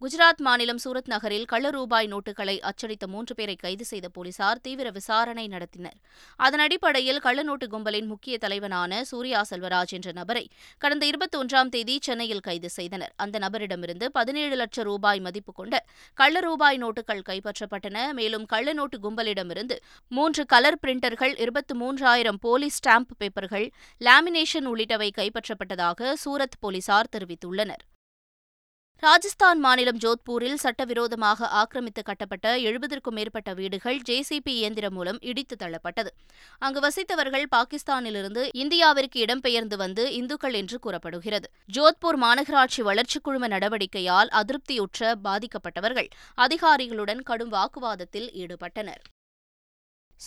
குஜராத் 0.02 0.38
மாநிலம் 0.38 0.78
சூரத் 0.84 1.08
நகரில் 1.08 1.44
கள்ள 1.44 1.70
ரூபாய் 1.70 2.06
நோட்டுகளை 2.06 2.54
அச்சடித்த 2.60 3.06
மூன்று 3.06 3.34
பேரை 3.34 3.56
கைது 3.56 3.84
செய்த 3.84 4.08
போலீசார் 4.08 4.60
தீவிர 4.60 4.90
விசாரணை 4.90 5.48
நடத்தினர். 5.48 5.98
அதன் 6.36 6.60
அடிப்படையில் 6.60 7.18
கள்ள 7.18 7.42
நோட்டு 7.42 7.66
கும்பலின் 7.66 8.06
முக்கிய 8.06 8.38
தலைவனான 8.38 9.04
சூர்யா 9.04 9.44
செல்வராஜ் 9.50 9.92
என்ற 9.92 10.12
நபரை 10.12 10.50
கடந்த 10.78 11.06
இருபத்தி 11.06 11.38
ஒன்றாம் 11.38 11.68
தேதி 11.68 11.98
சென்னையில் 12.02 12.40
கைது 12.40 12.70
செய்தனர். 12.70 13.12
அந்த 13.16 13.38
நபரிடமிருந்து 13.38 14.04
பதினேழு 14.04 14.56
லட்சம் 14.56 14.84
ரூபாய் 14.84 15.20
மதிப்பு 15.20 15.52
கொண்ட 15.52 15.84
கள்ள 16.14 16.40
ரூபாய் 16.40 16.78
நோட்டுகள் 16.78 17.22
கைப்பற்றப்பட்டன. 17.28 18.12
மேலும் 18.12 18.46
கள்ள 18.46 18.72
நோட்டு 18.72 18.98
கும்பலிடமிருந்து 18.98 19.78
மூன்று 20.08 20.46
கலர் 20.46 20.80
பிரிண்டர்கள் 20.86 21.40
இருபத்தி 21.40 21.76
மூன்றாயிரம் 21.78 22.40
போலீஸ் 22.40 22.80
ஸ்டாம்ப் 22.80 23.14
பேப்பர்கள் 23.20 23.70
லாமினேஷன் 23.98 24.68
உள்ளிட்டவை 24.72 25.10
கைப்பற்றப்பட்டதாக 25.16 26.12
சூரத் 26.24 26.60
போலீசார் 26.60 27.14
தெரிவித்துள்ளனர். 27.16 27.86
ராஜஸ்தான் 29.02 29.58
மாநிலம் 29.58 29.98
ஜோத்பூரில் 29.98 30.54
சட்டவிரோதமாக 30.54 31.46
ஆக்கிரமித்து 31.48 32.02
கட்டப்பட்ட 32.02 32.56
எழுபதற்கும் 32.56 33.10
மேற்பட்ட 33.10 33.54
வீடுகள் 33.54 34.00
ஜேசிபி 34.08 34.52
இயந்திரம் 34.52 34.92
மூலம் 34.92 35.18
இடித்து 35.20 35.56
தள்ளப்பட்டது. 35.62 36.10
அங்கு 36.58 36.80
வசித்தவர்கள் 36.80 37.46
பாகிஸ்தானிலிருந்து 37.56 38.42
இந்தியாவிற்கு 38.54 39.16
இடம்பெயர்ந்து 39.16 39.76
வந்து 39.76 40.12
இந்துக்கள் 40.12 40.52
என்று 40.52 40.78
கூறப்படுகிறது. 40.78 41.50
ஜோத்பூர் 41.72 42.18
மாநகராட்சி 42.22 42.82
வளர்ச்சிக் 42.82 43.24
குழும 43.24 43.48
நடவடிக்கையால் 43.48 44.30
அதிருப்தியுற்ற 44.32 45.14
பாதிக்கப்பட்டவர்கள். 45.24 46.10
அதிகாரிகளுடன் 46.34 47.22
கடும் 47.22 47.52
வாக்குவாதத்தில் 47.52 48.30
ஈடுபட்டனர். 48.34 49.02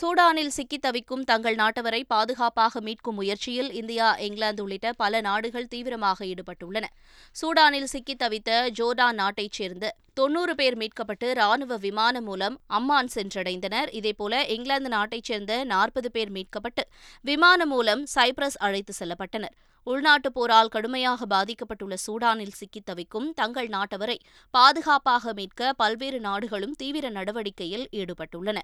சூடானில் 0.01 0.47
சிக்கித் 0.47 0.81
தவிக்கும் 0.81 1.23
தங்கள் 1.23 1.55
நாட்டவரை 1.55 2.03
பாதுகாப்பாக 2.07 2.81
மீட்கும் 2.81 3.17
முயற்சியில் 3.19 3.71
இந்தியா 3.71 4.15
இங்கிலாந்து 4.15 4.63
உள்ளிட்ட 4.63 4.91
பல 4.91 5.21
நாடுகள் 5.21 5.67
தீவிரமாக 5.67 6.25
ஈடுபட்டுள்ளன. 6.25 6.85
சூடானில் 7.41 7.83
சிக்கித் 7.83 8.21
தவித்த 8.23 8.49
ஜோர்டான் 8.79 9.13
நாட்டைச் 9.13 9.51
சேர்ந்த 9.51 9.93
தொன்னூறு 10.13 10.55
பேர் 10.55 10.77
மீட்கப்பட்டு 10.77 11.33
ராணுவ 11.33 11.77
விமானம் 11.77 12.23
மூலம் 12.23 12.59
அம்மான் 12.67 13.11
சென்றடைந்தனர். 13.15 13.91
இதேபோல 13.99 14.41
இங்கிலாந்து 14.47 14.89
நாட்டைச் 14.89 15.23
சேர்ந்த 15.23 15.63
நாற்பது 15.63 16.11
பேர் 16.11 16.31
மீட்கப்பட்டு 16.31 16.85
விமானம் 17.21 17.69
மூலம் 17.69 18.03
சைப்ரஸ் 18.15 18.59
அழைத்து 18.59 18.93
செல்லப்பட்டனர். 18.99 19.55
உள்நாட்டுப் 19.83 20.33
போரால் 20.33 20.67
கடுமையாக 20.67 21.25
பாதிக்கப்பட்டுள்ள 21.25 21.97
சூடானில் 22.07 22.59
சிக்கித் 22.59 22.85
தவிக்கும் 22.85 23.33
தங்கள் 23.33 23.67
நாட்டவரை 23.67 24.19
பாதுகாப்பாக 24.51 25.33
மீட்க 25.33 25.73
பல்வேறு 25.73 26.19
நாடுகளும் 26.19 26.77
தீவிர 26.77 27.09
நடவடிக்கையில் 27.09 27.89
ஈடுபட்டுள்ளன. 27.91 28.59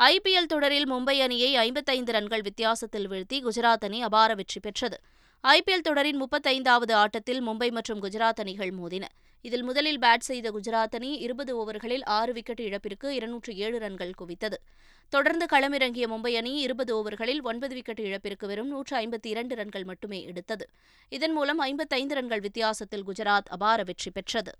ஐபிஎல் 0.00 0.48
தொடரில் 0.48 0.90
மும்பை 0.90 1.18
அணியை 1.18 1.56
ஐம்பத்தைந்து 1.56 2.12
ரன்கள் 2.12 2.42
வித்தியாசத்தில் 2.42 3.10
வீழ்த்தி 3.10 3.36
குஜராத் 3.36 3.84
அணி 3.84 4.02
அபார 4.02 4.34
வெற்றி 4.34 4.60
பெற்றது. 4.60 5.00
ஐபிஎல் 5.44 5.80
தொடரின் 5.80 6.22
முப்பத்தைந்தாவது 6.22 6.92
ஆட்டத்தில் 6.92 7.48
மும்பை 7.48 7.70
மற்றும் 7.70 8.02
குஜராத் 8.02 8.42
அணிகள் 8.42 8.70
மோதின. 8.70 9.04
இதில் 9.40 9.62
முதலில் 9.62 9.98
பேட் 9.98 10.26
செய்த 10.28 10.50
குஜராத் 10.50 10.94
அணி 10.94 11.12
இருபது 11.18 11.52
ஓவர்களில் 11.62 12.04
ஆறு 12.04 12.32
விக்கெட் 12.32 12.60
இழப்பிற்கு 12.60 13.14
இருநூற்று 13.14 13.56
ஏழு 13.56 13.78
ரன்கள் 13.78 14.12
குவித்தது. 14.20 14.54
தொடர்ந்து 15.08 15.46
களமிறங்கிய 15.52 16.06
மும்பை 16.12 16.36
அணி 16.36 16.54
இருபது 16.58 16.92
ஓவர்களில் 16.96 17.42
ஒன்பது 17.42 17.74
விக்கெட் 17.74 17.98
இழப்பிற்கு 17.98 18.46
வெறும் 18.46 18.68
நூற்று 18.68 18.96
ஐம்பத்தி 18.96 19.26
இரண்டு 19.26 19.54
ரன்கள் 19.54 19.84
மட்டுமே 19.84 20.22
எடுத்தது. 20.22 20.68
இதன் 21.08 21.32
மூலம் 21.32 21.58
ஐம்பத்தைந்து 21.58 22.14
ரன்கள் 22.14 22.40
வித்தியாசத்தில் 22.40 23.06
குஜராத் 23.06 23.50
அபார 23.50 23.82
வெற்றி 23.82 24.10
பெற்றது. 24.10 24.52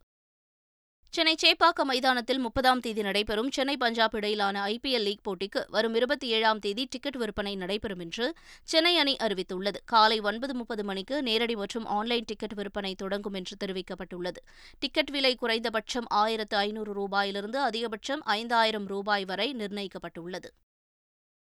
சென்னை 1.17 1.37
சேப்பாக்கம் 1.43 1.83
மைதானத்தில் 1.83 2.39
முப்பதாம் 2.39 2.81
தேதி 2.81 3.03
நடைபெறும் 3.03 3.51
சென்னை 3.51 3.77
பஞ்சாப் 3.77 4.15
இடையிலான 4.15 4.65
ஐபிஎல் 4.67 5.07
லீக் 5.07 5.23
போட்டிக்கு 5.29 5.65
வரும் 5.69 5.95
இருபத்தி 5.95 6.29
ஏழாம் 6.29 6.59
தேதி 6.59 6.87
டிக்கெட் 6.91 7.17
விற்பனை 7.17 7.57
நடைபெறும் 7.57 7.99
என்று 7.99 8.35
சென்னை 8.63 8.99
அணி 8.99 9.17
அறிவித்துள்ளது. 9.21 9.77
காலை 9.85 10.21
ஒன்பது 10.21 10.55
முப்பது 10.55 10.85
மணிக்கு 10.85 11.23
நேரடி 11.23 11.57
மற்றும் 11.57 11.87
ஆன்லைன் 11.87 12.25
டிக்கெட் 12.27 12.55
விற்பனை 12.55 12.95
தொடங்கும் 12.95 13.35
என்று 13.35 13.57
தெரிவிக்கப்பட்டுள்ளது. 13.65 14.43
டிக்கெட் 14.79 15.11
விலை 15.11 15.35
குறைந்தபட்சம் 15.35 16.05
ஆயிரத்து 16.09 16.57
ஐநூறு 16.57 16.95
ரூபாயிலிருந்து 17.01 17.57
அதிகபட்சம் 17.71 18.21
ஐந்தாயிரம் 18.25 18.87
ரூபாய் 18.87 19.25
வரை 19.25 19.55
நிர்ணயிக்கப்பட்டுள்ளது. 19.55 20.51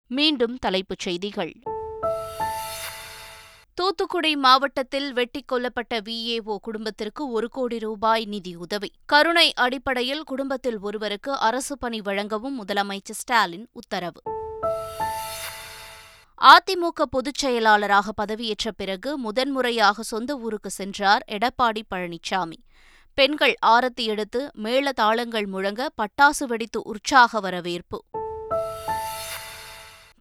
மீண்டும் 0.07 0.57
தலைப்புச் 0.57 0.99
செய்திகள். 0.99 1.53
தூத்துக்குடி 3.77 4.35
மாவட்டத்தில் 4.35 5.13
வெட்டிக் 5.13 5.51
கொல்லப்பட்ட 5.51 5.93
விஏஓ 5.93 6.55
குடும்பத்திற்கு 6.55 7.31
ஒரு 7.31 7.49
கோடி 7.49 7.79
ரூபாய் 7.79 8.25
நிதியுதவி 8.25 8.91
கருணை 9.05 9.53
அடிப்படையில் 9.53 10.23
குடும்பத்தில் 10.23 10.79
ஒருவருக்கு 10.79 11.37
அரசு 11.37 11.77
பணி 11.77 12.01
வழங்கவும் 12.01 12.63
முதலமைச்சர் 12.63 13.19
ஸ்டாலின் 13.19 13.67
உத்தரவு. 13.71 14.21
அதிமுக 16.41 17.01
பொதுச் 17.09 17.33
செயலாளராக 17.33 18.25
பதவியேற்ற 18.25 18.71
பிறகு 18.77 19.17
முதன்முறையாக 19.17 20.01
சொந்த 20.01 20.37
ஊருக்கு 20.37 20.69
சென்றார் 20.69 21.25
எடப்பாடி 21.31 21.81
பழனிசாமி 21.95 22.59
பெண்கள் 23.13 23.55
ஆரத்தி 23.65 24.05
எடுத்து 24.05 24.49
மேள 24.53 24.91
தாளங்கள் 24.91 25.45
முழங்க 25.45 25.89
பட்டாசு 26.01 26.45
வெடித்து 26.45 26.81
உற்சாக 26.83 27.39
வரவேற்பு. 27.39 28.03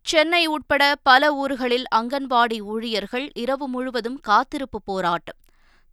சென்னை 0.07 0.47
உட்பட 0.47 0.97
பல 1.03 1.35
ஊர்களில் 1.35 1.85
அங்கன்வாடி 1.95 2.61
ஊழியர்கள் 2.61 3.31
இரவு 3.35 3.69
முழுவதும் 3.69 4.21
காத்திருப்பு 4.21 4.83
போராட்டம். 4.83 5.37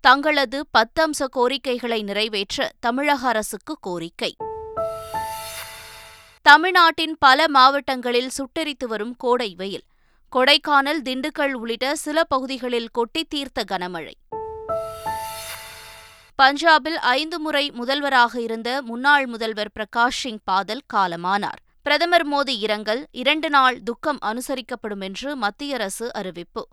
தங்களது 0.02 0.66
பத்தம்ச 0.78 1.26
கோரிக்கைகளை 1.30 2.04
நிறைவேற்ற 2.04 2.72
தமிழக 2.80 3.28
அரசுக்கு 3.28 3.78
கோரிக்கை. 3.80 4.36
தமிழ்நாட்டின் 6.42 7.16
பல 7.20 7.48
மாவட்டங்களில் 7.48 8.30
சுட்டெரித்து 8.38 8.86
வரும் 8.88 9.16
கோடை 9.16 9.54
வெயில். 9.58 9.84
கொடைக்கானல் 10.32 11.02
திண்டுக்கல் 11.04 11.54
உள்ளிட்ட 11.54 11.96
சில 11.96 12.24
பகுதிகளில் 12.24 12.90
கொட்டி 12.90 13.24
தீர்த்த 13.24 13.64
கனமழை. 13.72 14.14
பஞ்சாபில் 16.42 17.00
ஐந்து 17.02 17.40
முறை 17.40 17.72
முதல்வராக 17.72 18.42
இருந்த 18.42 18.82
முன்னாள் 18.82 19.26
முதல்வர் 19.26 19.72
பிரகாஷ் 19.80 20.10
சிங் 20.10 20.40
பாதல் 20.52 20.82
காலமானார். 20.94 21.62
பிரதமர் 21.84 22.28
மோடி 22.28 22.58
இரங்கல் 22.60 23.08
இரண்டு 23.12 23.50
நாள் 23.50 23.84
துக்கம் 23.84 24.18
அனுசரிக்கப்படும் 24.26 25.00
என்று 25.00 25.36
மத்திய 25.36 25.74
அரசு 25.74 26.14
அறிவிப்பு. 26.14 26.68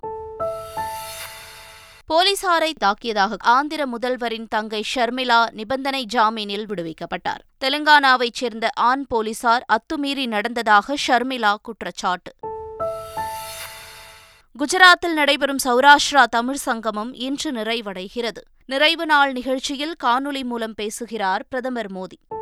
போலீசாரை 2.12 2.73
தாக்கியதாக 2.85 3.35
ஆந்திர 3.38 3.87
முதல்வரின் 3.87 4.47
தங்கை 4.49 4.85
ஷர்மிளா 4.95 5.50
நிபந்தனை 5.50 6.07
ஜாமீனில் 6.14 6.67
விடுவிக்கப்பட்டார். 6.67 7.43
தெலுங்கானாவைச் 7.64 8.35
சேர்ந்த 8.35 8.71
ஆண் 8.75 9.05
போலீசார் 9.09 9.64
அத்துமீறி 9.69 10.26
நடந்ததாக 10.26 10.95
ஷர்மிளா 11.07 11.55
குற்றச்சாட்டு. 11.62 12.35
குஜராத்தில் 14.59 15.12
நடைபெறும் 15.12 15.59
சௌராஷ்டிரா 15.64 16.25
தமிழ் 16.25 16.57
சங்கமம் 16.57 17.14
இன்று 17.14 17.52
நிறைவடைகிறது. 17.52 18.43
நிறைவு 18.67 19.07
நாள் 19.07 19.33
நிகழ்ச்சியில் 19.33 19.97
காணொலி 20.05 20.45
மூலம் 20.45 20.75
பேசுகிறார் 20.75 21.47
பிரதமர் 21.49 21.93
மோடி. 21.93 22.40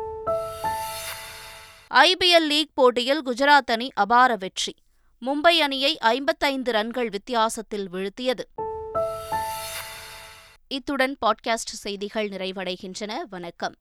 ஐபிஎல் 1.93 2.47
லீக் 2.47 2.71
போட்டியில் 2.73 3.27
குஜராத் 3.27 3.65
அணி 3.65 3.89
அபார 3.93 4.35
வெற்றி. 4.35 4.75
மும்பை 5.25 5.57
அணியை 5.59 5.97
ஐம்பத்தைந்து 5.97 6.71
ரன்கள் 6.71 7.09
வித்தியாசத்தில் 7.09 7.89
வீழ்த்தியது. 7.89 8.39
இத்துடன் 10.67 11.17
பாட்காஸ்ட் 11.25 11.73
செய்திகள் 11.75 12.29
நிறைவடைகின்றன. 12.29 13.13
வணக்கம். 13.29 13.75